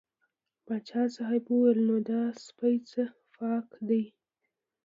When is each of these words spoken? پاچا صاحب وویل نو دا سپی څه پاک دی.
پاچا 0.65 1.01
صاحب 1.15 1.43
وویل 1.49 1.79
نو 1.87 1.95
دا 2.09 2.21
سپی 2.45 2.75
څه 2.89 3.03
پاک 3.35 3.67
دی. 3.87 4.03